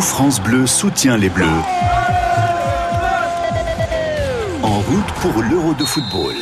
France 0.00 0.40
Bleu 0.40 0.66
soutient 0.66 1.16
les 1.16 1.28
Bleus. 1.28 1.44
En 4.62 4.80
route 4.80 5.12
pour 5.20 5.42
l'Euro 5.42 5.74
de 5.74 5.84
football. 5.84 6.34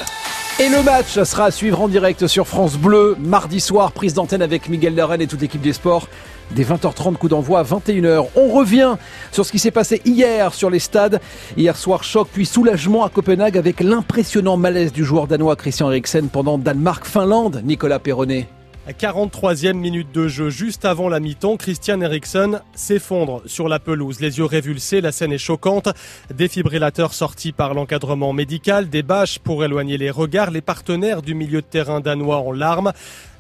Et 0.61 0.69
le 0.69 0.83
match 0.83 1.23
sera 1.23 1.47
à 1.47 1.51
suivre 1.51 1.81
en 1.81 1.89
direct 1.89 2.27
sur 2.27 2.47
France 2.47 2.77
Bleu, 2.77 3.17
mardi 3.19 3.61
soir, 3.61 3.93
prise 3.93 4.15
d'antenne 4.15 4.43
avec 4.43 4.69
Miguel 4.69 4.95
Lorraine 4.95 5.21
et 5.21 5.27
toute 5.27 5.41
l'équipe 5.41 5.61
des 5.61 5.73
sports. 5.73 6.09
Dès 6.53 6.65
20h30, 6.65 7.17
coup 7.17 7.29
d'envoi 7.29 7.61
à 7.61 7.63
21h. 7.63 8.27
On 8.37 8.49
revient 8.49 8.97
sur 9.33 9.45
ce 9.45 9.53
qui 9.53 9.59
s'est 9.59 9.71
passé 9.71 10.01
hier 10.05 10.53
sur 10.55 10.71
les 10.71 10.79
stades. 10.81 11.21
Hier 11.57 11.77
soir, 11.77 12.05
choc 12.05 12.29
puis 12.33 12.47
soulagement 12.47 13.05
à 13.05 13.09
Copenhague 13.09 13.57
avec 13.57 13.81
l'impressionnant 13.81 14.57
malaise 14.57 14.93
du 14.93 15.05
joueur 15.05 15.27
danois 15.27 15.57
Christian 15.57 15.91
Eriksen 15.91 16.29
pendant 16.29 16.59
Danemark-Finlande, 16.59 17.63
Nicolas 17.65 17.99
Perronnet. 17.99 18.49
43e 18.93 19.75
minute 19.75 20.13
de 20.13 20.27
jeu, 20.27 20.51
juste 20.51 20.85
avant 20.85 21.09
la 21.09 21.21
mi-temps, 21.21 21.57
Christian 21.57 22.01
Eriksen 22.01 22.61
s'effondre 22.75 23.43
sur 23.47 23.69
la 23.69 23.79
pelouse, 23.79 24.21
les 24.21 24.39
yeux 24.39 24.45
révulsés, 24.45 25.01
la 25.01 25.13
scène 25.13 25.33
est 25.33 25.39
choquante. 25.39 25.89
Défibrillateur 26.35 27.15
sorti 27.15 27.53
par 27.53 27.75
l'encadrement 27.75 28.33
médical, 28.33 28.89
des 28.89 29.03
bâches 29.03 29.39
pour 29.39 29.65
éloigner 29.65 29.99
les 29.99 30.11
regards, 30.11 30.51
les 30.51 30.61
partenaires 30.61 31.23
du 31.23 31.35
milieu 31.35 31.61
de 31.61 31.67
terrain 31.67 32.01
danois 32.01 32.39
en 32.39 32.53
larmes. 32.53 32.93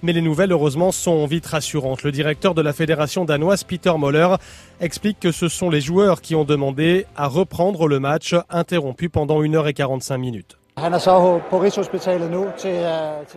Mais 0.02 0.12
les 0.12 0.22
nouvelles, 0.22 0.52
heureusement, 0.52 0.92
sont 0.92 1.26
vite 1.26 1.46
rassurantes. 1.46 2.02
Le 2.02 2.12
directeur 2.12 2.54
de 2.54 2.62
la 2.62 2.72
fédération 2.72 3.24
danoise, 3.24 3.64
Peter 3.64 3.92
Moller, 3.98 4.36
explique 4.80 5.20
que 5.20 5.32
ce 5.32 5.48
sont 5.48 5.70
les 5.70 5.80
joueurs 5.80 6.20
qui 6.20 6.34
ont 6.34 6.44
demandé 6.44 7.06
à 7.16 7.26
reprendre 7.26 7.88
le 7.88 7.98
match, 7.98 8.34
interrompu 8.50 9.08
pendant 9.08 9.42
1h45 9.42 10.16
minutes. 10.18 10.59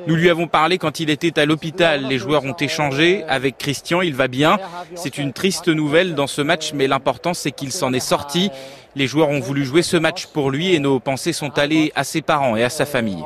Nous 0.08 0.16
lui 0.16 0.30
avons 0.30 0.48
parlé 0.48 0.78
quand 0.78 1.00
il 1.00 1.10
était 1.10 1.40
à 1.40 1.46
l'hôpital. 1.46 2.06
Les 2.08 2.18
joueurs 2.18 2.46
ont 2.46 2.54
échangé 2.54 3.24
avec 3.28 3.58
Christian, 3.58 4.02
il 4.02 4.16
va 4.16 4.28
bien. 4.28 4.58
C'est 4.96 5.18
une 5.18 5.34
triste 5.34 5.68
nouvelle 5.68 6.16
dans 6.16 6.28
ce 6.28 6.42
match, 6.42 6.74
mais 6.74 6.88
l'important 6.88 7.34
c'est 7.34 7.52
qu'il 7.52 7.72
s'en 7.72 7.92
est 7.94 8.00
sorti. 8.00 8.50
Les 8.96 9.08
joueurs 9.08 9.30
ont 9.30 9.40
voulu 9.40 9.66
jouer 9.66 9.82
ce 9.82 9.98
match 9.98 10.28
pour 10.28 10.52
lui 10.52 10.74
et 10.74 10.80
nos 10.80 11.00
pensées 11.00 11.34
sont 11.34 11.58
allées 11.58 11.92
à 11.96 12.04
ses 12.04 12.22
parents 12.22 12.56
et 12.56 12.64
à 12.64 12.70
sa 12.70 12.86
famille. 12.86 13.24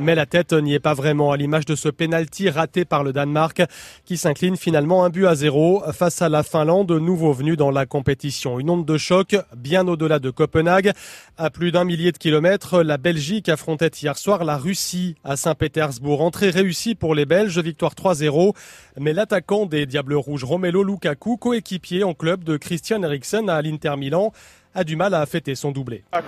Mais 0.00 0.14
la 0.14 0.26
tête 0.26 0.52
n'y 0.52 0.74
est 0.74 0.80
pas 0.80 0.94
vraiment 0.94 1.32
à 1.32 1.36
l'image 1.36 1.64
de 1.64 1.74
ce 1.74 1.88
penalty 1.88 2.50
raté 2.50 2.84
par 2.84 3.04
le 3.04 3.12
Danemark 3.12 3.62
qui 4.04 4.16
s'incline 4.16 4.56
finalement 4.56 5.04
un 5.04 5.10
but 5.10 5.26
à 5.26 5.34
zéro 5.34 5.82
face 5.92 6.22
à 6.22 6.28
la 6.28 6.42
Finlande, 6.42 6.90
nouveau 6.92 7.32
venu 7.32 7.56
dans 7.56 7.70
la 7.70 7.86
compétition. 7.86 8.58
Une 8.58 8.70
onde 8.70 8.86
de 8.86 8.98
choc 8.98 9.36
bien 9.56 9.86
au-delà 9.88 10.18
de 10.18 10.30
Copenhague. 10.30 10.92
À 11.36 11.50
plus 11.50 11.72
d'un 11.72 11.84
millier 11.84 12.12
de 12.12 12.18
kilomètres, 12.18 12.82
la 12.82 12.96
Belgique 12.96 13.48
affrontait 13.48 13.90
hier 14.00 14.16
soir 14.16 14.44
la 14.44 14.56
Russie 14.56 15.16
à 15.24 15.36
Saint-Pétersbourg. 15.36 16.20
Entrée 16.20 16.50
réussie 16.50 16.94
pour 16.94 17.14
les 17.14 17.26
Belges, 17.26 17.58
victoire 17.58 17.94
3-0. 17.94 18.54
Mais 18.98 19.12
l'attaquant 19.12 19.66
des 19.66 19.86
Diables 19.86 20.14
Rouges, 20.14 20.44
Romelo 20.44 20.82
Lukaku, 20.82 21.36
coéquipier 21.36 22.04
en 22.04 22.14
club 22.14 22.44
de 22.44 22.56
Christian 22.56 23.02
Eriksen 23.02 23.48
à 23.48 23.62
l'Inter 23.62 23.96
Milan, 23.96 24.32
a 24.78 24.84
du 24.84 24.94
mal 24.94 25.12
à 25.12 25.26
fêter 25.26 25.56
son 25.56 25.72
doublé. 25.72 26.04
Um, 26.14 26.20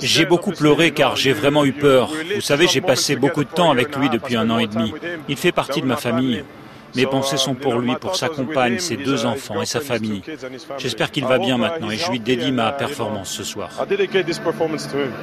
j'ai 0.00 0.26
beaucoup 0.26 0.52
pleuré 0.52 0.90
car 0.90 1.16
j'ai 1.16 1.32
vraiment 1.32 1.64
eu 1.64 1.72
peur. 1.72 2.10
Vous 2.34 2.40
savez, 2.42 2.66
j'ai 2.68 2.82
passé 2.82 3.16
beaucoup 3.16 3.44
de 3.44 3.48
temps 3.48 3.70
avec 3.70 3.96
lui 3.96 4.10
depuis 4.10 4.36
un 4.36 4.50
an 4.50 4.58
et 4.58 4.66
demi. 4.66 4.92
Il 5.28 5.36
fait 5.36 5.52
partie 5.52 5.80
de 5.80 5.86
ma 5.86 5.96
famille. 5.96 6.44
Mes 6.94 7.06
pensées 7.06 7.36
sont 7.36 7.54
pour 7.54 7.78
lui, 7.78 7.94
pour 7.96 8.16
sa 8.16 8.28
compagne, 8.28 8.78
ses 8.78 8.96
deux 8.96 9.26
enfants 9.26 9.60
et 9.62 9.66
sa 9.66 9.80
famille. 9.80 10.22
J'espère 10.78 11.10
qu'il 11.10 11.24
va 11.24 11.38
bien 11.38 11.58
maintenant 11.58 11.90
et 11.90 11.96
je 11.96 12.10
lui 12.10 12.20
dédie 12.20 12.52
ma 12.52 12.72
performance 12.72 13.30
ce 13.30 13.44
soir. 13.44 13.70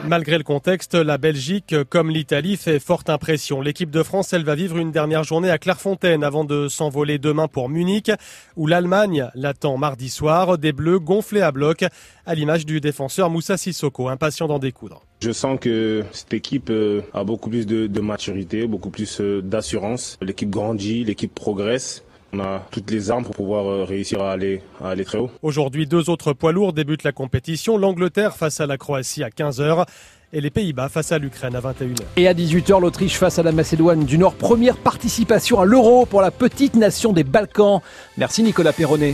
Malgré 0.06 0.38
le 0.38 0.44
contexte, 0.44 0.96
la 0.96 1.18
Belgique, 1.18 1.76
comme 1.90 2.10
l'Italie, 2.10 2.58
fait 2.58 2.80
forte 2.80 3.10
impression. 3.10 3.62
L'équipe 3.62 3.90
de 3.92 4.04
France, 4.04 4.34
elle 4.34 4.44
va 4.44 4.56
vivre 4.56 4.78
une 4.78 4.92
dernière 4.92 5.24
journée 5.24 5.50
à 5.50 5.58
Clairefontaine 5.58 6.24
avant 6.24 6.44
de 6.44 6.68
s'envoler 6.68 7.18
demain 7.18 7.48
pour 7.48 7.70
Munich, 7.70 8.12
où 8.56 8.68
l'Allemagne 8.68 9.30
l'attend 9.36 9.78
mardi 9.78 10.10
soir. 10.10 10.58
Des 10.58 10.74
bleus 10.74 11.00
gonflés 11.00 11.42
à 11.42 11.52
bloc, 11.52 11.86
à 12.26 12.36
l'image 12.36 12.66
du 12.66 12.82
défenseur 12.82 13.30
Moussa 13.30 13.58
Sissoko, 13.58 14.10
impatient 14.10 14.48
d'en 14.48 14.60
découdre. 14.60 15.04
Je 15.22 15.32
sens 15.32 15.60
que 15.60 16.04
cette 16.12 16.34
équipe 16.34 16.72
euh, 16.72 17.02
a 17.14 17.24
beaucoup 17.24 17.52
plus 17.52 17.68
de, 17.68 18.02
maturité, 18.02 18.66
beaucoup 18.66 18.90
plus 18.90 19.22
euh, 19.22 19.40
d'assurance. 19.44 20.18
L'équipe 20.20 20.50
grandit, 20.50 21.04
l'équipe 21.04 21.34
progresse. 21.34 22.04
On 22.34 22.40
a 22.40 22.66
toutes 22.72 22.90
les 22.90 23.12
armes 23.12 23.24
pour 23.24 23.36
pouvoir 23.36 23.68
euh, 23.70 23.84
réussir 23.84 24.24
à 24.24 24.32
aller, 24.32 24.64
à 24.84 24.90
aller 24.90 25.06
très 25.06 25.20
haut. 25.20 25.30
Aujourd'hui, 25.44 25.86
deux 25.86 26.10
autres 26.10 26.34
poids 26.34 26.52
lourds 26.52 26.74
débutent 26.74 27.04
la 27.04 27.12
compétition. 27.12 27.78
L'Angleterre 27.78 28.36
face 28.36 28.62
à 28.62 28.66
la 28.66 28.80
Croatie 28.80 29.24
à 29.24 29.30
15h 29.30 29.86
et 30.34 30.42
les 30.42 30.50
Pays-Bas 30.50 30.90
face 30.90 31.12
à 31.12 31.20
l'Ukraine 31.20 31.56
à 31.56 31.62
21h. 31.62 31.98
Et 32.18 32.28
à 32.28 32.34
18h, 32.34 32.82
l'Autriche 32.82 33.18
face 33.18 33.38
à 33.38 33.44
la 33.44 33.52
Macédoine 33.52 34.06
du 34.06 34.18
Nord. 34.18 34.34
Première 34.34 34.78
participation 34.78 35.60
à 35.60 35.66
l'Euro 35.66 36.08
pour 36.08 36.22
la 36.22 36.32
petite 36.32 36.74
nation 36.74 37.14
des 37.14 37.24
Balkans. 37.24 37.82
Merci 38.18 38.42
Nicolas 38.42 38.74
Perronnet. 38.74 39.14